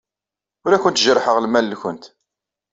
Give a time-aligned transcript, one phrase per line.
[0.65, 2.03] Ur awent-jerrḥeɣ lmal-nwent.